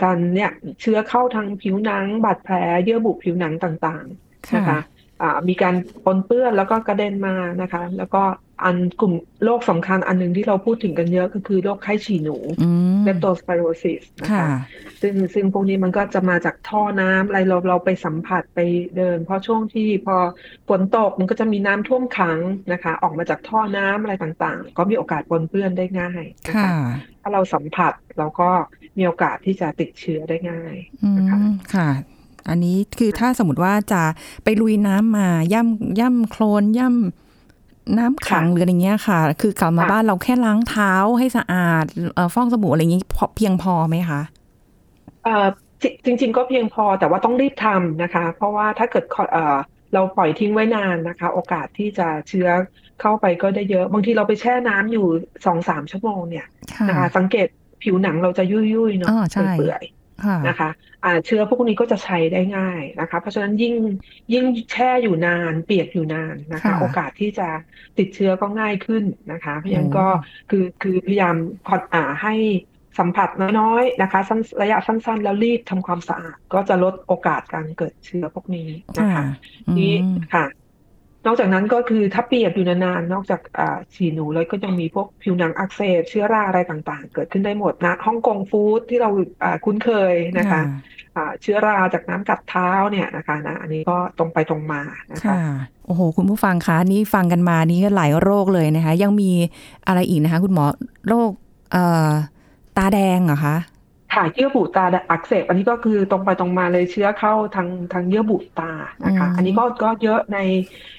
[0.03, 0.51] การเนี่ย
[0.81, 4.79] เชื้อเข้าทางผิวหนัง บาดแผลเยื่อบุผิวหนังต่างๆนะคะค่ะ
[5.21, 8.23] อ่ามีการปนเปื้อนแล้วก็กระเด็นมานะคะ แล้วก็
[8.63, 14.57] อันกลุ่มโรคสำคัญอันหนึงที่เราพูดถึงกันเยอะก็คือโรคไข้ฉี่หนูอืมเลปโตสไปโรซิสนะค่ะคะ
[15.01, 18.59] ซึ่งซึ่งพวกนี้มันก็จะมาจากท่อน้ำอะไรเราเราไปสัมผัสไป
[18.97, 20.17] เดิน เพราะช่วงที่พอ
[20.69, 22.39] ฝนตกมันก็จะมีน้ำท่วมขัง
[22.73, 26.77] นะคะ ออกมาจากท่อน้ำอะไรต่างๆ ก็มีโอกาสปนเปื้อนได้ง่ายนะค่ะคะ
[27.21, 28.49] ถ้าเราสัมผัสเราก็
[28.97, 31.89] มีโอกาสที่จะติดเชื้อได้ง่ายอืนะคะมค่ะ
[32.49, 34.03] อันนี้คือถ้าสมมติว่าจะ
[34.43, 37.28] ไปลุยน้ำมาย่ำย่ำโคลนย่ำ
[37.97, 44.21] น้ำขังค่ะหรืออะไรเงี้ยค่ะ คือกลับมาค่ะบ้านเราแค่ล้างเท้าให้สะอาดเอ่อฟอกสบู่อะไรอย่างงี้พอเพียงพอไหมคะ
[45.23, 45.47] เอ่อ
[46.05, 49.57] จริงจริง ๆ ก็เพียงพอแต่ว่าต้องรีบทำนะคะ เพราะว่าถ้าเกิดขอเอ่อ
[49.93, 52.49] เราปล่อยทิ้งไว้นานนะคะ โอกาสที่จะเชื้อ
[53.01, 55.05] เข้าไปก็ได้เยอะ บางทีเราไปแช่น้ำอยู่
[55.45, 57.47] สองสามชั่วโมงเนี่ยค่ะนะคะ สังเกต
[57.83, 59.98] ผิวหนังเราจะยุ่ยๆเนาะอ๋อใช่เปื่อยค่ะๆ
[60.47, 60.69] นะคะ
[61.03, 63.73] อ่าเชื้อพวกนี้ก็จะใช้ได้ง่ายนะคะ เพราะฉะนั้นยิ่ง
[64.33, 67.43] ยิ่งแช่อยู่นาน เปียกอยู่นานนะคะค่ะโอกาสที่จะ
[67.97, 70.07] ติดเชื้อก็ง่ายขึ้นนะคะ เพราะฉะนั้นโอ้ก็
[70.49, 72.33] คือคือพยายามผ่อนอ่าให้
[72.99, 79.25] สัมผัสน้อยๆนะคะสั้นระยะสั้นๆ แล้วรีบทำความสะอาด ก็จะลดโอกาสการเกิดเชื้อพวกนี้นะค่ะคะ
[79.67, 79.99] อืนี่ม
[80.33, 80.43] ค่ะ
[81.25, 89.09] นอกจากนั้นก็คือถ้าเปียกอยู่นานๆนอกจากอ่าฉี่หนูแล้วก็ยังมีพวกผิวหนังอักเสบเชื้อราอะไรต่างๆ เกิดขึ้นได้หมดนะฮ่องกงฟู้ดที่เรา
[89.43, 90.61] อ่าคุ้นเคยนะคะ
[91.15, 95.39] อ่าเชื้อราจากน้ำกัดเท้าเนี่ยนะคะนะอันนี้ก็ตรงไปตรงมานะคะค่ะ
[95.85, 99.31] โอ้โห คุณผู้ฟังคะนี่ฟังกันมานี่หลายโรคเลยนะคะ ยังมี
[99.87, 100.65] อะไรอีกนะคะ คุณหมอ
[101.07, 101.31] โรค
[101.71, 102.11] เอ่อ
[102.77, 103.55] ตาแดงเหรอคะ
[104.15, 108.71] ค่ะเยื่อบุตาอักเสบอันนี้ก็คือตรงไปตรงมาเลยเชื้อเข้าทางทางเยื่อบุตา
[109.05, 110.39] นะคะอืมอันนี้ก็ก็เยอะใน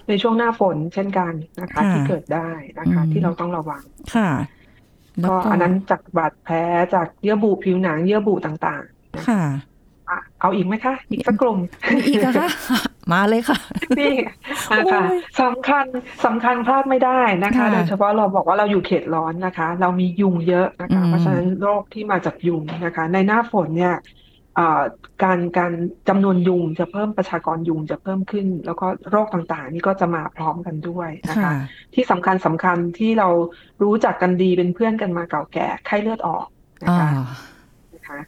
[0.08, 3.82] ในช่วงหน้าฝนเช่นกันนะคะค่ะที่เกิดได้นะคะอืมที่เราต้องระวัง
[4.14, 4.30] ค่ะ
[5.20, 6.56] แล้วก็ก็อันนั้นจากบาดแผล
[6.94, 9.42] จากเยื่อบุผิวหนังเยื่อบุต่างๆ ค่ะ
[10.08, 11.58] อะเอาอีกไหมคะ อีกสักกลุ่ม
[11.94, 12.48] มีอีกเหรอคะ
[13.12, 13.58] มาเลยค่ะ
[14.00, 14.14] นี่
[14.78, 15.84] นะคะโอ้ยสำคัญ
[16.24, 23.96] สำคัญพลาดไม่ได้นะคะค่ะโดยเฉพาะเราบอกว่าเราอยู่เขตร้อนนะคะ เรามียุงเยอะนะคะอืมเพราะฉะนั้นโรคที่มาจากยุงนะคะ ในหน้าฝนเนี่ย
[24.56, 24.82] เอ่อ
[25.22, 25.72] การการ
[26.08, 31.54] จำนวนยุงจะเพิ่มประชากรยุงจะเพิ่มขึ้น แล้วก็โรคต่างๆ นี่ก็จะมาพร้อมกันด้วยนะคะค่ะ
[31.94, 33.28] ที่สำคัญสำคัญที่เรา
[33.82, 36.46] รู้จักกันดีเป็นเพื่อนกันมาเก่าแก่ไข้เลือดออก
[36.82, 37.10] นะอ่าคะ
[37.94, 38.18] นะคะค่ะ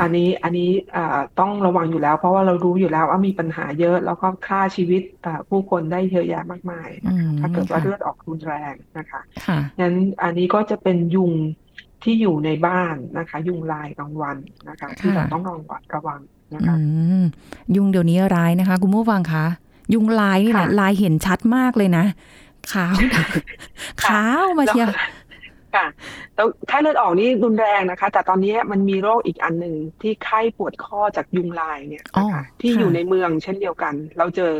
[0.00, 11.32] อันนี้อันนี้อ่าต้องระวังอยู่แล้ว เพราะว่าเรารู้อยู่แล้วว่ามีปัญหาเยอะแล้วก็ฆ่าชีวิตอ่าผู้คนได้เยอะแยะมากมายนะอืคะมถ้าเกิดว่าค่ะเลือดออกรุนแรงนะคะค่ะงั้นอันนี้ก็จะเป็นยุง
[12.02, 14.36] ที่อยู่ในบ้านนะคะ ยุงลายกลางวัน
[14.68, 16.20] นะคะ ที่เราต้องระวังระวัง
[16.54, 16.76] นะอืคะ
[17.22, 17.24] ม
[17.76, 19.44] ยุงเดี๋ยวนี้ร้ายนะคะ คุณผู้ฟังคะ
[19.94, 22.04] ยุงลายนี่แหละค่ะลายเห็นชัดมากเลยนะ
[22.72, 22.96] ขาว
[24.04, 24.98] ขาวมาเชียวแล้ว
[25.74, 25.86] ค่ะ
[26.34, 32.26] แล้วไข้เลือดออกนี่รุนแรงนะคะ แต่ตอนนี้มันมีโรคอีกอันหนึ่งที่ไข้ปวดข้อจากยุงลายเนี่ยนะคะอ๋อ
[32.60, 34.52] ที่ค่ะอยู่ในเมืองเช่นเดียวกัน เราเจอ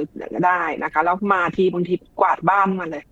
[0.47, 3.05] ได้นะคะ แล้วมาทีบางทีกวาดบ้านมาเลย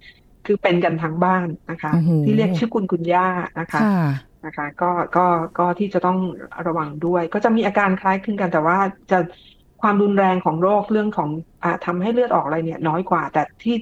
[0.47, 3.27] คือเป็นกันทั้งบ้านนะคะโอ้โหที่เรียกชื่อกุนกุนย่า
[3.61, 4.03] นะคะค่ะ
[4.47, 5.27] นะคะก็ก็
[5.59, 6.19] ก็ที่จะต้อง
[6.67, 8.79] ระวังด้วย ก็จะมีอาการคล้ายคลึงกันแต่ว่า
[9.11, 9.19] จะ
[9.83, 11.31] ความรุนแรงของโรคเรื่องของ
[11.63, 13.77] อ่าทำให้เลือดออกอะไรเนี่ย น้อยกว่า แต่ที่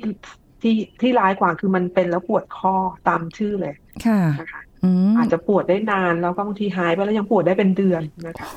[0.62, 2.74] ที่ที่ร้ายกว่าคือมันเป็นแล้วปวดข้อ
[3.08, 3.74] ตามชื่อเลย
[4.06, 8.48] ค่ะนะคะอืมอาจจะปวดได้นานแล้วก็บางทีหายไปแล้วยังปวดได้เป็นเดือนนะคะ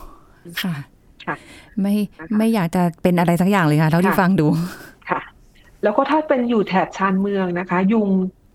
[0.61, 0.75] ค่ะ
[1.25, 1.35] ค่ะ
[1.81, 4.47] ไม่นะคะไม่อยากจะเป็นอะไรสักอย่างเลยค่ะเท่าที่ค่ะฟังดู
[5.09, 5.21] ค่ะ
[5.83, 8.09] แล้วก็ถ้าเป็นอยู่แถบชานเมืองนะคะ ยุง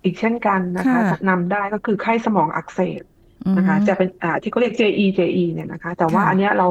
[0.05, 3.03] อีกเช่นกันนะคะค่ะนำได้ก็คือไข้สมองอักเสบ
[3.57, 6.69] นะคะอืมจะเป็นอ่าที่เขาเรียก JE JE เนี่ยนะคะ แต่ว่าค่ะอันเนี้ยเรา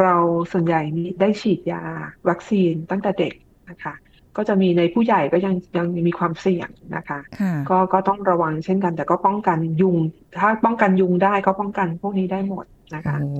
[0.00, 0.14] เรา
[0.52, 1.82] ส่วนใหญ่นี้ได้ฉีดยา
[2.28, 3.34] วัคซีนตั้งแต่เด็ก
[3.70, 3.94] นะคะ
[4.36, 9.96] ก็จะมีในผู้ใหญ่ก็ยังยังมีความเสี่ยงนะคะค่ะก็ก็ต้องระวังเช่นกัน แต่ก็ป้องกันยุง
[10.38, 12.64] ถ้าป้องกันยุงได้ก็ป้องกันพวกนี้ได้หมด
[12.94, 13.32] นะคะโอ้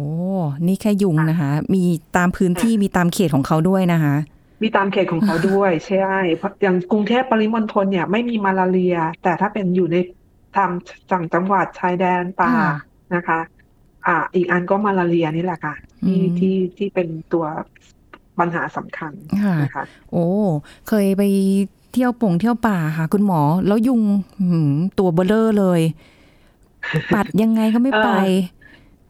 [0.66, 1.82] นี่แค่ยุงนะคะ มี
[2.16, 4.16] ตามพื้นที่มีตามเขตของเขาด้วยนะคะ
[4.62, 9.96] มีตามเขตของเขาด้วยใช่เพราะอย่างกรุงเทพปริมณฑลเนี่ยไม่มีมาลาเรีย แต่ถ้าเป็นอยู่ใน
[10.56, 10.70] ตาม
[11.10, 12.72] จังจังหวัดชายแดนป่าค่ะ
[13.14, 13.40] นะคะ
[14.06, 15.74] อ่า อีกอันก็มาลาเรียนี่แหละค่ะ
[16.06, 17.44] ที่อืมที่ที่เป็นตัว
[18.40, 20.26] ปัญหาสำคัญค่ะนะคะโอ้
[20.88, 21.22] เคยไป
[21.92, 24.02] เที่ยวป่งเที่ยวป่าค่ะ คุณหมอ แล้วยุง
[24.38, 25.80] หืมตัวเบลเลอร์เลย
[27.12, 28.08] ปัดยังไงก็ไม่ไป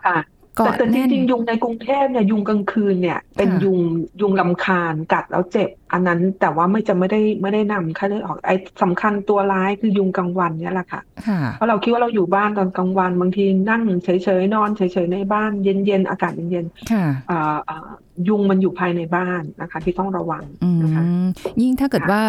[0.05, 3.79] ค่ะเกาะแต่จแน่นริงๆยุงในกรุงเทพเนี่ยยุงกลางคืนเนี่ย เป็นค่ะยุง
[4.21, 14.09] ยุงลำคาญกัดแล้วเจ็บ อันนั้นแต่ว่าไม่จะไม่ได้ไม่ได้นำค่าเลือดออกไอ้สำคัญตัวร้ายคือยุงกลางวันเนี่ยแหละค่ะค่ะเพราะเราคิดว่าเราอยู่บ้านตอนกลางวันบางทีนั่งเฉ
[14.41, 17.89] ยๆนอนเฉยๆในบ้านเย็นๆอากาศเย็นค่ะๆอ่าอ่า
[18.29, 21.27] ยุงมันอยู่ภายในบ้านนะคะ ที่ต้องระวังอืนะคะม
[21.63, 22.23] ยิ่งถ้าเกิดค่ะว่า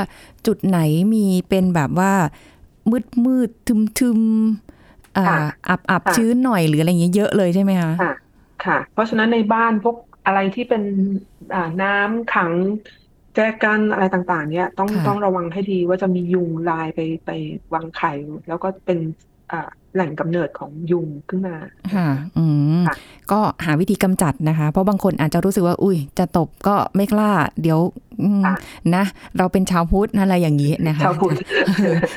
[0.48, 0.80] จุดไหน
[1.14, 2.14] มีเป็นแบบว่า
[2.92, 4.81] มืดมืดทึมทึมๆ
[5.16, 8.12] อ่าค่ะอับอับค่ะชื้นหน่อยหรืออะไรอย่างเงี้ยเยอะเลยใช่ไหมคะค่ะ
[8.66, 9.96] ค่ะ เพราะฉะนั้นในบ้านพวก
[10.26, 10.84] อะไรที่เป็น
[11.54, 12.54] อ่าน้ำขัง
[13.34, 17.30] แจกันอะไรต่างๆ เนี่ยต้องค่ะต้องระวังให้ดีว่าจะมียุงลายไปไป
[17.74, 18.10] วางไข่
[18.48, 19.00] แล้วก็เป็น
[19.50, 19.58] อ่า
[19.96, 21.56] แหล่งกำเนิดของยุงขึ้นมา
[21.96, 22.46] ค่ะ อื
[22.80, 22.96] มค่ะ
[23.32, 27.80] ก็หาวิธีกำจัดนะคะ เพราะบางคนอาจจะรู้สึกว่า อุ้ยจะตบก็ไม่กล้า เดี๋ยว
[28.24, 28.56] อืมค่ะ
[28.96, 29.04] นะ
[29.38, 31.36] เราเป็นชาวพุทธอะไรอย่างนี้นะคะชาวพุทธ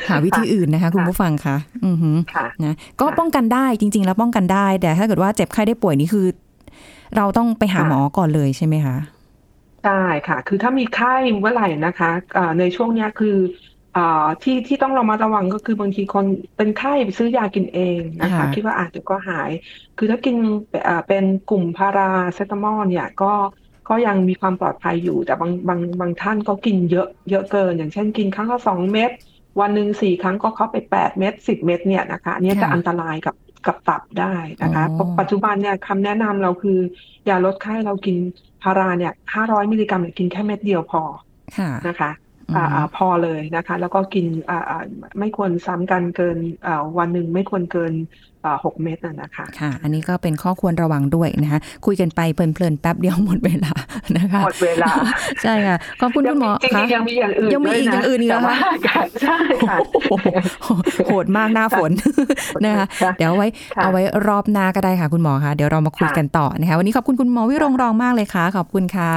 [0.08, 6.26] หาวิธีอื่นนะคะ คุณค่ะผู้ฟังคะอือหือค่ะนะก็ป้องกันได้จริง ๆ แล้วป้องกันได้ แต่ถ้าเกิดว่าเจ็บไข้ได้ป่วยนี่คือ
[7.16, 8.96] เราต้องไปหาค่ะหมอก่อนเลยใช่ไหมคะ
[9.84, 13.72] ใช่ค่ะ คือถ้ามีไข้เมื่อไหร่นะคะอ่าในช่วงเนี้ยคืออ่า
[14.42, 16.24] ที่ที่ต้องระมัดระวังก็คือบางทีคน
[16.56, 19.50] เป็นไข้ไปซื้อยากินเองนะคะค่ะคิดว่าอาจจะเดี๋ยวก็หาย
[19.98, 20.36] คือถ้ากิน
[20.86, 23.32] อ่าเป็นกลุ่มพาราเซตามอลเนี่ยก็
[23.88, 29.10] ก็ยังมีความปลอดภัยอยู่ แต่บางบางบางท่านก็กินเยอะเยอะเกิน อย่างเช่นกินครั้งละสองเม็ด
[29.60, 36.78] วันหนึ่งสี่ครั้งก็เข้าไปแปดเม็ดสิบเม็ดเนี่ยนะคะอันนี้จะค่ะอันตรายกับกับตับได้นะคะอ๋อเพราะปัจจุบันเนี่ยคำแนะนำเราคือ
[37.28, 38.16] ยาลดไข้เรากิน
[38.62, 41.02] พาราเนี่ยห้าร้อยมิลลิกรัมเนี่ยกินแค่เม็ดเดียวพอ
[41.58, 42.10] ค่ะนะคะ
[42.56, 44.82] อ่าอืมอ่าพอเลยนะคะ แล้วก็กินอ่าอ่า
[45.18, 47.94] ไม่ควรซ้ำกันเกินอ่าวันหนึ่งไม่ควรเกิน
[48.46, 53.72] อ่าหกเม็ดน่ะนะคะค่ะ อันนี้ก็เป็นข้อควรระวังด้วยนะคะ คุยกันไปเพลินๆแป๊บเดียวหมดเวลา
[54.16, 54.92] นะคะหมดเวลา
[55.42, 58.56] ใช่ค่ะขอบคุณคุณหมอจริงค่ะๆยังมีอย่างอื่นยังมีด้วอีกอย่างอื่นอีกเหรอแต่ว่า
[58.88, 59.76] คะใช่ค่ะ
[60.10, 60.26] โอ้โห
[61.06, 61.90] โหดมากหน้าฝน
[62.64, 69.12] นะคะค่ะเดี๋ยวเอาไว้ค่ะเอาไว้รอบหน้าก็ได้ค่ะ คุณหมอคะเดี๋ยวเรามาคุยค่ะกันต่อนะคะวันนี้ขอบคุณคุณหมอวิรงรองมากเลยค่ะ ขอบคุณค่ะ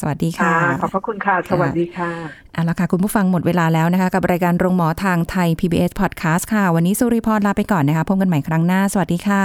[0.00, 9.44] สวัสดีค่ะค่ะขอบพระคุณค่ะ สวัสดีค่ะ เอาละค่ะ คุณผู้ฟังหมดเวลาแล้วนะคะ กับรายการโรงหมอทางไทย PBS Podcast ค่ะ วันนี้สุริพรลาไปก่อนนะคะ พบกันใหม่ครั้งหน้า สวัสดีค่ะ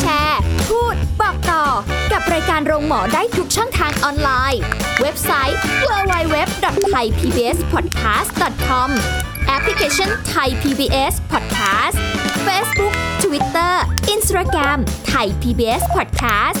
[0.00, 1.64] แชร์ พูด บอกต่อ
[2.12, 4.60] กับรายการโรงหมอได้ทุกช่องทางออนไลน์
[5.00, 8.88] เว็บไซต์ www.thaipbspodcast.com
[9.46, 11.96] แอปพลิเคชัน Thai PBS Podcast
[12.46, 12.94] Facebook
[13.24, 13.72] Twitter
[14.14, 14.78] Instagram
[15.12, 16.60] Thai PBS Podcast